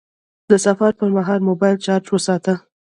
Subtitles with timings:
[0.49, 2.53] د سفر پر مهال موبایل چارج وساته..